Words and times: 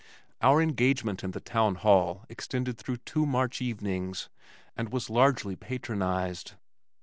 Our 0.41 0.63
engagement 0.63 1.23
in 1.23 1.29
the 1.29 1.39
town 1.39 1.75
hall 1.75 2.25
extended 2.27 2.79
through 2.79 2.97
two 3.05 3.27
March 3.27 3.61
evenings 3.61 4.29
and 4.75 4.91
was 4.91 5.11
largely 5.11 5.55
patronized. 5.55 6.53